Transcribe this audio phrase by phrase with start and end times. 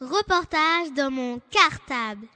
[0.00, 2.26] Reportage dans mon cartable.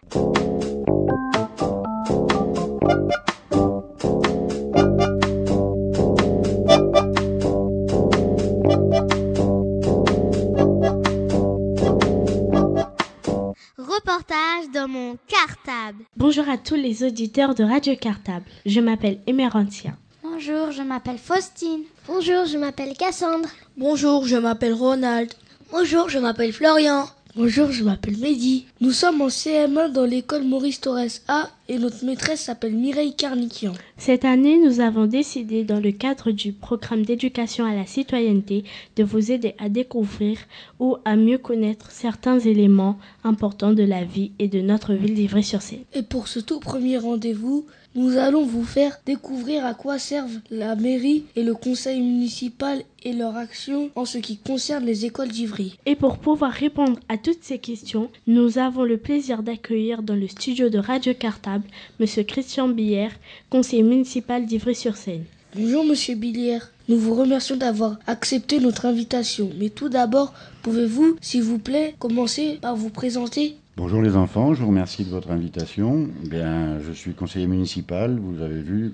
[13.76, 16.04] Reportage dans mon cartable.
[16.16, 18.44] Bonjour à tous les auditeurs de Radio Cartable.
[18.66, 19.92] Je m'appelle Emerantia.
[20.22, 21.82] Bonjour, je m'appelle Faustine.
[22.06, 23.48] Bonjour, je m'appelle Cassandre.
[23.76, 25.32] Bonjour, je m'appelle Ronald.
[25.70, 27.06] Bonjour, je m'appelle Florian.
[27.40, 28.66] Bonjour, je m'appelle Mehdi.
[28.80, 33.74] Nous sommes en CM1 dans l'école Maurice Torres A et notre maîtresse s'appelle Mireille Carniquian.
[33.96, 38.64] Cette année, nous avons décidé, dans le cadre du programme d'éducation à la citoyenneté,
[38.96, 40.36] de vous aider à découvrir
[40.80, 45.84] ou à mieux connaître certains éléments importants de la vie et de notre ville d'Ivry-sur-Seine.
[45.94, 47.66] Et pour ce tout premier rendez-vous,
[47.98, 53.12] nous allons vous faire découvrir à quoi servent la mairie et le conseil municipal et
[53.12, 55.76] leur action en ce qui concerne les écoles d'Ivry.
[55.84, 60.28] Et pour pouvoir répondre à toutes ces questions, nous avons le plaisir d'accueillir dans le
[60.28, 61.64] studio de Radio Cartable
[61.98, 63.12] Monsieur Christian Billère,
[63.50, 65.24] conseiller municipal d'Ivry-sur-Seine.
[65.56, 69.48] Bonjour Monsieur Billière, nous vous remercions d'avoir accepté notre invitation.
[69.58, 73.56] Mais tout d'abord, pouvez-vous, s'il vous plaît, commencer par vous présenter?
[73.78, 76.08] Bonjour les enfants, je vous remercie de votre invitation.
[76.22, 78.92] Eh bien, je suis conseiller municipal, vous avez vu,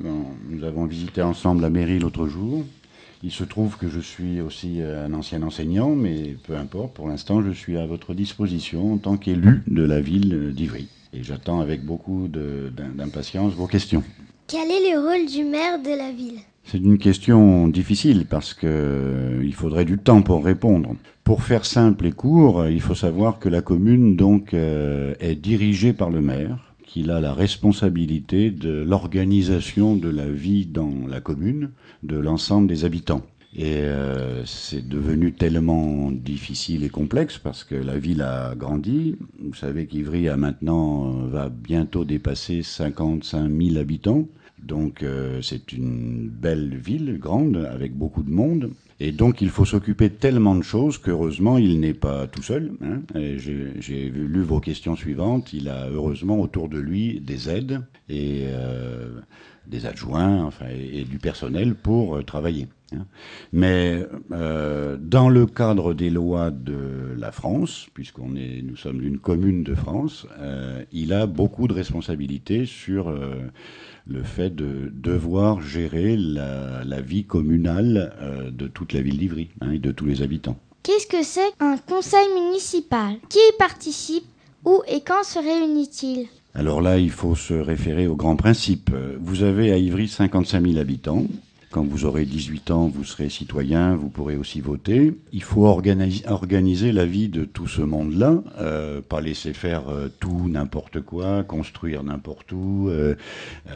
[0.48, 2.64] nous avons visité ensemble la mairie l'autre jour.
[3.24, 7.42] Il se trouve que je suis aussi un ancien enseignant, mais peu importe, pour l'instant
[7.42, 10.86] je suis à votre disposition en tant qu'élu de la ville d'Ivry.
[11.12, 14.04] Et j'attends avec beaucoup d'impatience vos questions.
[14.46, 16.38] Quel est le rôle du maire de la ville?
[16.64, 20.96] C'est une question difficile parce qu'il euh, faudrait du temps pour répondre.
[21.24, 25.94] Pour faire simple et court, il faut savoir que la commune donc euh, est dirigée
[25.94, 31.70] par le maire, qu'il a la responsabilité de l'organisation de la vie dans la commune
[32.02, 33.22] de l'ensemble des habitants.
[33.56, 39.16] Et euh, c'est devenu tellement difficile et complexe parce que la ville a grandi.
[39.40, 44.26] Vous savez qu'Ivry a maintenant va bientôt dépasser 55 000 habitants.
[44.64, 48.70] Donc euh, c'est une belle ville, grande, avec beaucoup de monde.
[49.00, 52.72] Et donc il faut s'occuper tellement de choses qu'heureusement il n'est pas tout seul.
[52.82, 53.02] Hein.
[53.14, 55.52] J'ai lu vos questions suivantes.
[55.52, 59.20] Il a heureusement autour de lui des aides et euh,
[59.66, 62.68] des adjoints enfin, et, du personnel pour euh, travailler.
[62.94, 63.06] Hein.
[63.52, 69.62] Mais dans le cadre des lois de la France, puisqu'on est, nous sommes une commune
[69.62, 70.26] de France,
[70.92, 73.12] il a beaucoup de responsabilités sur
[74.06, 79.72] le fait de devoir gérer la, vie communale euh, de toute la ville d'Ivry hein,
[79.72, 80.56] et de tous les habitants.
[80.82, 83.16] Qu'est-ce que c'est un conseil municipal?
[83.28, 84.24] Qui y participe?
[84.64, 86.26] Où et quand se réunit-il?
[86.54, 88.90] Alors là, il faut se référer au grand principe.
[89.20, 91.24] Vous avez à Ivry 55 000 habitants.
[91.74, 95.12] Quand vous aurez 18 ans, vous serez citoyen, vous pourrez aussi voter.
[95.32, 100.48] Il faut organiser la vie de tout ce monde-là, euh, pas laisser faire euh, tout,
[100.48, 103.16] n'importe quoi, construire n'importe où, euh,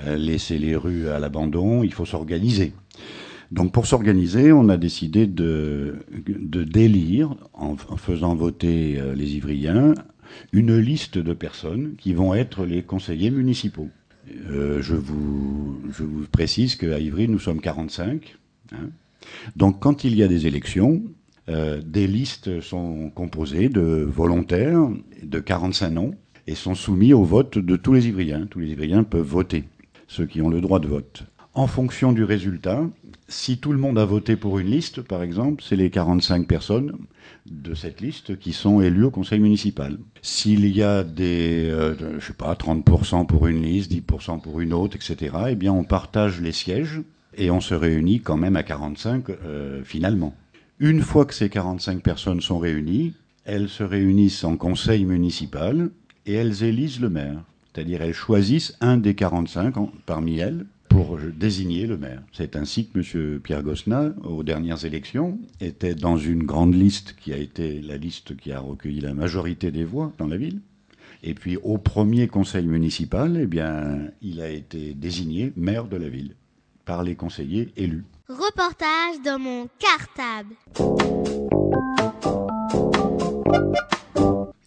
[0.06, 1.82] laisser les rues à l'abandon.
[1.82, 2.72] Il faut s'organiser.
[3.50, 5.96] Donc pour s'organiser, on a décidé de,
[6.28, 9.94] délire, en, en faisant voter les Ivriens,
[10.52, 13.88] une liste de personnes qui vont être les conseillers municipaux.
[14.50, 15.80] Euh, je, vous,
[16.30, 18.36] précise qu'à Ivry, nous sommes 45.
[18.72, 18.90] Hein.
[19.56, 21.02] Donc quand il y a des élections,
[21.48, 24.88] euh, des listes sont composées de volontaires
[25.22, 26.14] de 45 noms
[26.46, 28.46] et sont soumis au vote de tous les Ivriens.
[28.46, 29.64] Tous les Ivriens peuvent voter,
[30.06, 31.24] ceux qui ont le droit de vote.
[31.54, 32.88] En fonction du résultat,
[33.28, 36.96] si tout le monde a voté pour une liste, par exemple, c'est les 45 personnes
[37.46, 39.98] de cette liste qui sont élues au conseil municipal.
[40.22, 44.72] S'il y a des, euh, je sais pas, 30% pour une liste, 10% pour une
[44.72, 47.02] autre, etc., eh bien, on partage les sièges
[47.36, 50.34] et on se réunit quand même à 45 euh, finalement.
[50.80, 53.12] Une fois que ces 45 personnes sont réunies,
[53.44, 55.90] elles se réunissent en conseil municipal
[56.24, 57.42] et elles élisent le maire.
[57.72, 59.74] C'est-à-dire elles choisissent un des 45
[60.06, 62.22] parmi elles pour désigner le maire.
[62.32, 63.40] C'est ainsi que M.
[63.40, 68.36] Pierre Gosselin, aux dernières élections, était dans une grande liste qui a été la liste
[68.36, 70.60] qui a recueilli la majorité des voix dans la ville.
[71.22, 76.08] Et puis au premier conseil municipal, eh bien, il a été désigné maire de la
[76.08, 76.34] ville
[76.84, 78.04] par les conseillers élus.
[78.28, 80.54] Reportage dans mon cartable.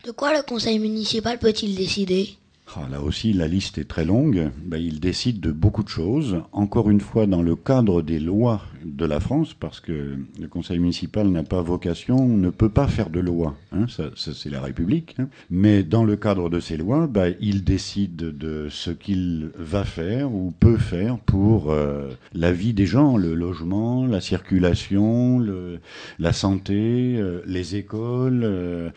[0.03, 2.37] De quoi le conseil municipal peut-il décider?
[2.75, 4.49] Ah, là aussi, la liste est très longue.
[4.63, 6.41] Ben, il décide de beaucoup de choses.
[6.53, 10.79] Encore une fois, dans le cadre des lois de la France, parce que le conseil
[10.79, 13.55] municipal n'a pas vocation, ne peut pas faire de loi.
[13.71, 15.15] Hein, ça, c'est la République.
[15.19, 15.27] Hein.
[15.49, 20.33] Mais dans le cadre de ces lois, bah, il décide de ce qu'il va faire
[20.33, 25.79] ou peut faire pour euh, la vie des gens, le logement, la circulation, le,
[26.19, 28.41] la santé, euh, les écoles.
[28.43, 28.89] Euh,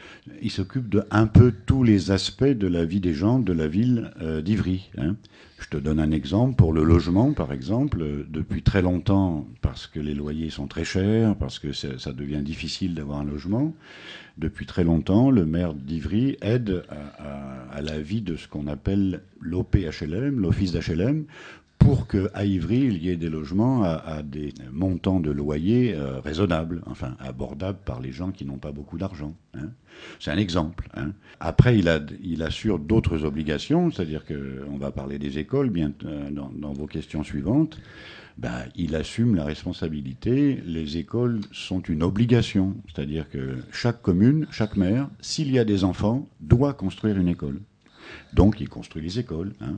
[0.43, 3.67] il s'occupe de un peu tous les aspects de la vie des gens de la
[3.67, 4.11] ville
[4.45, 4.91] d'Ivry.
[4.99, 5.17] Hein.
[5.59, 8.05] Je te donne un exemple pour le logement, par exemple.
[8.29, 12.95] Depuis très longtemps, parce que les loyers sont très chers, parce que ça devient difficile
[12.95, 13.75] d'avoir un logement,
[14.37, 16.83] depuis très longtemps, le maire d'Ivry aide
[17.71, 21.25] à, la vie de ce qu'on appelle l'OPHLM, l'office d'HLM,
[21.85, 26.83] pour qu'à Ivry, il y ait des logements à, des montants de loyer euh, raisonnables,
[26.87, 29.35] enfin abordables par les gens qui n'ont pas beaucoup d'argent.
[29.53, 29.69] Hein.
[30.19, 30.89] C'est un exemple.
[30.95, 31.13] Hein.
[31.41, 36.87] Après, il, assure d'autres obligations, c'est-à-dire qu'on va parler des écoles bien, euh, dans, vos
[36.87, 37.79] questions suivantes.
[38.39, 40.63] Ben, il assume la responsabilité.
[40.65, 45.85] Les écoles sont une obligation, c'est-à-dire que chaque commune, chaque maire, s'il y a des
[45.85, 47.61] enfants, doit construire une école.
[48.33, 49.53] Donc il construit les écoles.
[49.61, 49.77] Hein.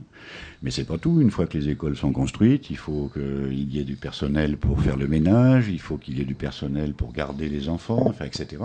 [0.61, 1.21] Mais c'est pas tout.
[1.21, 4.81] Une fois que les écoles sont construites, il faut qu'il y ait du personnel pour
[4.81, 8.25] faire le ménage, il faut qu'il y ait du personnel pour garder les enfants, enfin,
[8.25, 8.63] etc.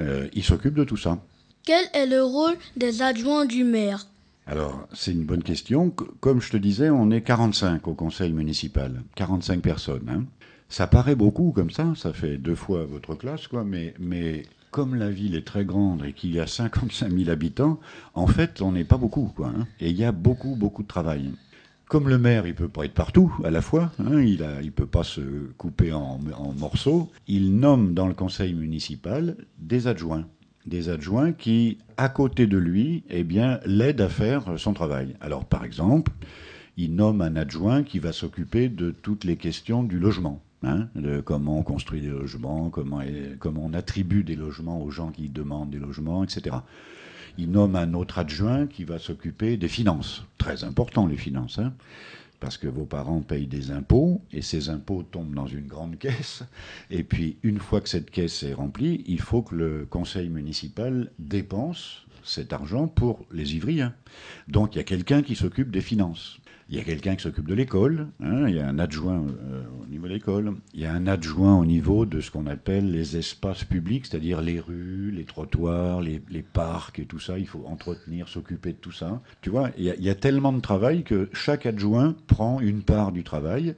[0.00, 1.18] Euh, il s'occupe de tout ça.
[1.64, 4.06] Quel est le rôle des adjoints du maire?
[4.46, 5.90] Alors, c'est une bonne question.
[5.90, 10.08] Comme je te disais, on est 45 au conseil municipal, 45 personnes.
[10.08, 10.24] Hein.
[10.70, 14.94] Ça paraît beaucoup comme ça, ça fait deux fois votre classe, quoi, mais, mais comme
[14.94, 17.80] la ville est très grande et qu'il y a 55 000 habitants,
[18.14, 19.32] en fait, on n'est pas beaucoup.
[19.44, 19.66] Hein.
[19.80, 21.32] et il y a beaucoup, beaucoup de travail.
[21.88, 24.86] Comme le maire, il peut pas être partout à la fois, hein, il ne peut
[24.86, 25.22] pas se
[25.56, 26.20] couper en,
[26.58, 30.26] morceaux, il nomme dans le conseil municipal des adjoints.
[30.66, 35.16] Des adjoints qui, à côté de lui, eh bien, l'aident à faire son travail.
[35.22, 36.12] Alors, par exemple,
[36.76, 40.42] il nomme un adjoint qui va s'occuper de toutes les questions du logement.
[40.64, 43.00] Hein, de comment on construit des logements, comment,
[43.38, 46.56] comment on attribue des logements aux gens qui demandent des logements, etc.
[47.36, 50.24] Il nomme un autre adjoint qui va s'occuper des finances.
[50.36, 51.60] Très important, les finances.
[51.60, 51.74] Hein,
[52.40, 56.42] parce que vos parents payent des impôts et ces impôts tombent dans une grande caisse.
[56.90, 61.12] Et puis, une fois que cette caisse est remplie, il faut que le conseil municipal
[61.18, 63.94] dépense cet argent pour les Ivriens.
[64.48, 66.40] Donc, il y a quelqu'un qui s'occupe des finances.
[66.70, 69.62] Il y a quelqu'un qui s'occupe de l'école, hein, il y a un adjoint euh,
[69.82, 72.90] au niveau de l'école, il y a un adjoint au niveau de ce qu'on appelle
[72.90, 76.20] les espaces publics, c'est-à-dire les rues, les trottoirs, les,
[76.52, 77.38] parcs et tout ça.
[77.38, 79.22] Il faut entretenir, s'occuper de tout ça.
[79.40, 83.24] Tu vois, il y, a, tellement de travail que chaque adjoint prend une part du
[83.24, 83.74] travail.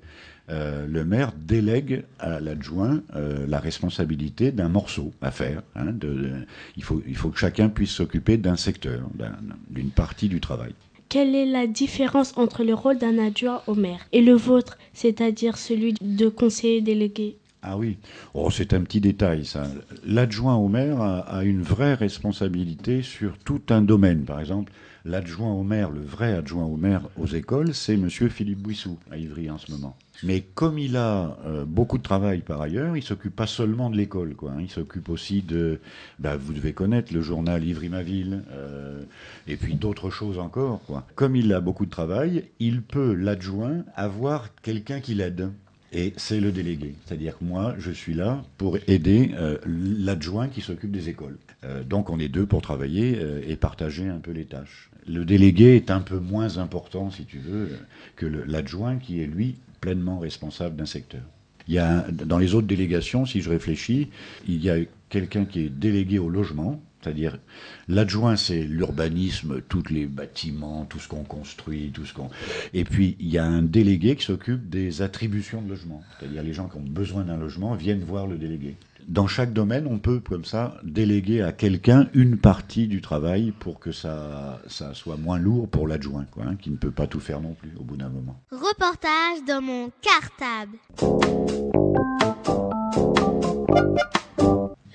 [0.49, 5.63] Euh, le maire délègue à l'adjoint euh, la responsabilité d'un morceau à faire.
[5.77, 5.95] Hein,
[6.77, 9.09] il, faut, il faut que chacun puisse s'occuper d'un secteur,
[9.71, 10.75] d'une partie du travail.
[11.11, 15.59] Quelle est la différence entre le rôle d'un adjoint au maire et le vôtre, c'est-à-dire
[15.59, 17.40] celui de conseiller délégué?
[17.63, 17.99] Ah oui,
[18.33, 19.67] oh, c'est un petit détail ça.
[20.07, 24.25] L'adjoint au maire a, une vraie responsabilité sur tout un domaine.
[24.25, 24.73] Par exemple,
[25.05, 29.19] l'adjoint au maire, le vrai adjoint au maire aux écoles, c'est Monsieur Philippe Bouissou à
[29.19, 29.95] Ivry en ce moment.
[30.23, 33.97] Mais comme il a euh, beaucoup de travail par ailleurs, il s'occupe pas seulement de
[33.97, 34.53] l'école, quoi.
[34.53, 34.61] Hein.
[34.61, 35.81] Il s'occupe aussi de,
[36.19, 39.03] bah, vous devez connaître le journal Ivry ma ville, euh,
[39.47, 40.81] et puis d'autres choses encore.
[41.15, 45.51] Comme il a beaucoup de travail, il peut l'adjoint avoir quelqu'un qui l'aide.
[45.93, 46.95] Et c'est le délégué.
[47.05, 51.39] C'est-à-dire que moi, je suis là pour aider euh, l'adjoint qui s'occupe des écoles.
[51.89, 54.91] donc on est deux pour travailler et partager un peu les tâches.
[55.07, 57.71] Le délégué est un peu moins important, si tu veux,
[58.17, 61.23] que l'adjoint qui est, lui, pleinement responsable d'un secteur.
[61.69, 64.09] Il y a, dans les autres délégations, si je réfléchis,
[64.49, 64.77] il y a
[65.09, 67.39] quelqu'un qui est délégué au logement, c'est-à-dire
[67.89, 72.31] l'adjoint c'est l'urbanisme, tous les bâtiments, tout ce qu'on construit, tout ce qu'on.
[72.75, 76.53] Et puis il y a un délégué qui s'occupe des attributions de logement, c'est-à-dire les
[76.53, 78.77] gens qui ont besoin d'un logement viennent voir le délégué
[79.11, 83.81] dans chaque domaine, on peut comme ça déléguer à quelqu'un une partie du travail pour
[83.81, 87.21] que ça, ça soit moins lourd pour l'adjoint, quoi, hein, qui ne peut pas tout
[87.21, 88.41] faire non plus au bout d'un moment.
[88.53, 90.79] Reportage dans mon cartable.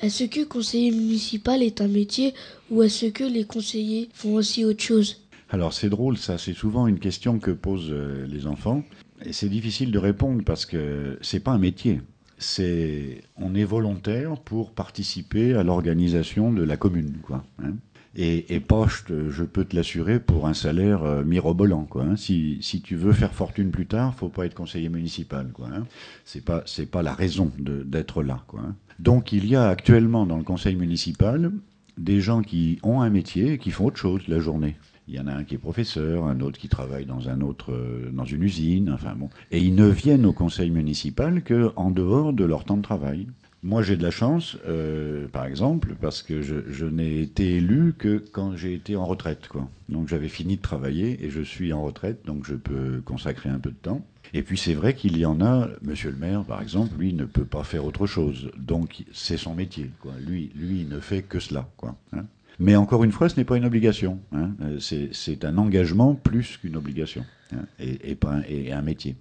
[0.05, 2.35] Est-ce que conseiller municipal est un métier
[2.69, 5.25] ou est-ce que les conseillers font aussi autre chose?
[5.49, 8.83] Alors c'est drôle, ça c'est souvent une question que posent euh, les enfants
[9.25, 12.01] et c'est difficile de répondre parce que c'est pas un métier
[12.37, 17.43] c'est on est volontaire pour participer à l'organisation de la commune, quoi.
[17.63, 17.73] Hein.
[18.17, 21.83] Et, poche, je peux te l'assurer, pour un salaire euh, mirobolant.
[21.83, 22.15] Quoi, hein.
[22.15, 25.49] si, si, tu veux faire fortune plus tard, faut pas être conseiller municipal.
[25.51, 25.85] Quoi, hein.
[26.23, 28.43] C'est pas pas la raison d'être là.
[28.47, 28.75] Quoi, hein.
[28.99, 31.51] Donc il y a actuellement dans le conseil municipal
[31.97, 34.75] des gens qui ont un métier et qui font autre chose la journée.
[35.07, 37.71] Il y en a un qui est professeur, un autre qui travaille dans un autre,
[37.71, 39.29] euh, dans une usine, enfin bon.
[39.51, 43.27] Et ils ne viennent au conseil municipal que en dehors de leur temps de travail.
[43.65, 48.23] Moi, j'ai de la chance, euh, par exemple, parce que je, n'ai été élu que
[48.31, 49.67] quand j'ai été en retraite, quoi.
[49.89, 53.57] Donc, j'avais fini de travailler et je suis en retraite, donc je peux consacrer un
[53.57, 54.05] peu de temps.
[54.35, 57.25] Et puis, c'est vrai qu'il y en a, Monsieur le maire, par exemple, lui ne
[57.25, 60.13] peut pas faire autre chose, donc c'est son métier, quoi.
[60.23, 61.95] Lui, lui, il ne fait que cela, quoi.
[62.13, 62.25] Hein.
[62.59, 64.19] Mais encore une fois, ce n'est pas une obligation.
[64.31, 64.51] Hein.
[64.79, 69.15] C'est un engagement plus qu'une obligation hein, et un métier.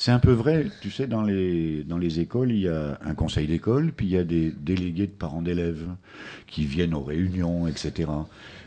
[0.00, 3.12] C'est un peu vrai, tu sais, dans les, dans les écoles, il y a un
[3.12, 5.88] conseil d'école, puis il y a des délégués de parents d'élèves
[6.46, 8.08] qui viennent aux réunions, etc.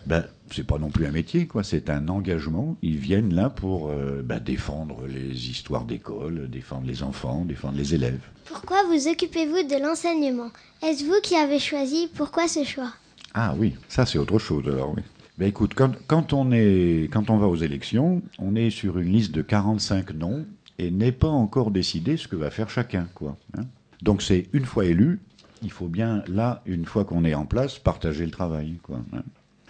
[0.06, 1.64] Ben, c'est pas non plus un métier, quoi.
[1.64, 2.78] C'est un engagement.
[2.84, 7.96] Ils viennent là pour euh, ben, défendre les histoires d'école, défendre les enfants, défendre les
[7.96, 8.22] élèves.
[8.46, 10.52] Pourquoi vous occupez-vous de l'enseignement?
[10.84, 12.10] Est-ce vous qui avez choisi?
[12.14, 12.94] Pourquoi ce choix?
[13.34, 15.02] Ah oui, ça c'est autre chose alors oui.
[15.40, 19.12] Ben écoute, quand, quand, on est, quand on va aux élections, on est sur une
[19.12, 20.46] liste de 45 noms
[20.80, 23.08] et n'est pas encore décidé ce que va faire chacun.
[23.14, 23.66] Quoi, hein.
[24.02, 25.20] Donc c'est une fois élu,
[25.62, 28.76] il faut bien, là, une fois qu'on est en place, partager le travail.
[28.84, 29.24] Quoi, hein.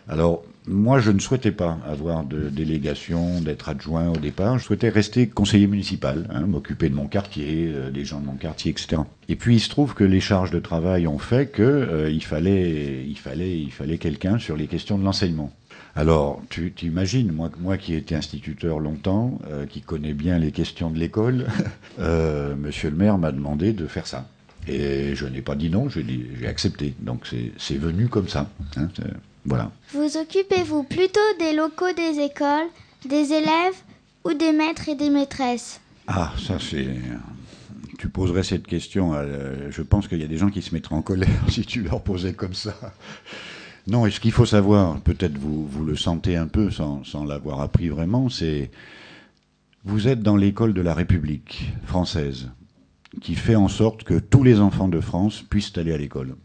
[0.10, 4.60] Alors, moi, je ne souhaitais pas avoir de délégation, d'être adjoint au départ.
[4.60, 8.36] Je souhaitais rester conseiller municipal, hein, m'occuper de mon quartier, euh, des gens de mon
[8.36, 9.04] quartier, etc.
[9.30, 13.06] Et puis, il se trouve que les charges de travail ont fait que euh, fallait,
[13.08, 15.54] il fallait, il fallait quelqu'un sur les questions de l'enseignement.
[15.96, 20.52] Alors, tu imagines, moi, moi qui ai été instituteur longtemps, euh, qui connais bien les
[20.52, 21.46] questions de l'école,
[22.00, 24.28] euh, monsieur le maire m'a demandé de faire ça.
[24.68, 26.96] Et je n'ai pas dit non, j'ai accepté.
[27.00, 28.50] Donc c'est venu comme ça.
[28.78, 28.88] Hein,
[29.46, 29.72] voilà.
[29.94, 32.70] Vous occupez-vous plutôt des locaux des écoles,
[33.08, 33.76] des élèves
[34.24, 35.82] ou des maîtres et des maîtresses?
[36.08, 36.88] Ah, ça c'est...
[38.00, 39.24] Tu poserais cette question, à,
[39.70, 42.02] je pense qu'il y a des gens qui se mettraient en colère si tu leur
[42.02, 42.74] posais comme ça.
[43.88, 47.60] Non, et ce qu'il faut savoir, peut-être vous, le sentez un peu sans, sans l'avoir
[47.60, 48.72] appris vraiment, c'est
[49.84, 52.50] vous êtes dans l'école de la République française,
[53.22, 56.36] qui fait en sorte que tous les enfants de France puissent aller à l'école.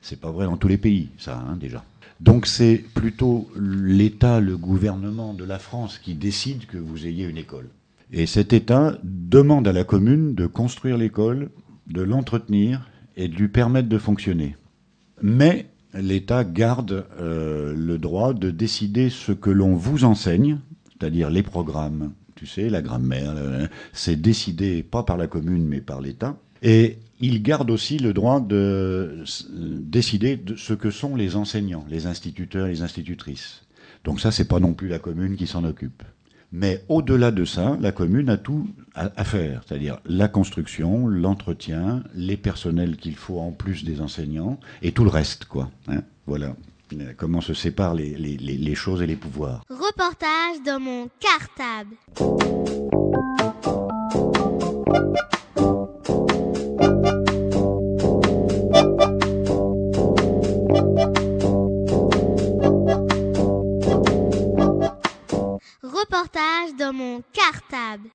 [0.00, 1.84] C'est pas vrai dans tous les pays, ça, hein, déjà.
[2.20, 7.36] Donc c'est plutôt l'État, le gouvernement de la France qui décide que vous ayez une
[7.36, 7.68] école.
[8.12, 11.50] Et cet État demande à la commune de construire l'école,
[11.88, 14.56] de l'entretenir et de lui permettre de fonctionner.
[15.22, 15.66] Mais
[16.00, 20.58] l'État garde euh, le droit de décider ce que l'on vous enseigne,
[20.92, 23.34] c'est-à-dire les programmes, tu sais, la grammaire,
[23.92, 26.36] c'est décidé pas par la commune mais par l'État.
[26.62, 32.06] Et il garde aussi le droit de décider de ce que sont les enseignants, les
[32.06, 33.62] instituteurs, les institutrices.
[34.04, 36.02] Donc ça, c'est pas non plus la commune qui s'en occupe.
[36.52, 42.36] Mais au-delà de ça, la commune a tout à, faire, c'est-à-dire la construction, l'entretien, les
[42.36, 45.70] personnels qu'il faut en plus des enseignants, et tout le reste, quoi.
[45.88, 46.56] Hein voilà
[47.16, 49.64] comment se séparent les, les, les, choses et les pouvoirs.
[49.68, 51.96] Reportage dans mon cartable.